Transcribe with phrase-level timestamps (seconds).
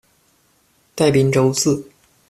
[0.95, 1.87] 戴宾周，字？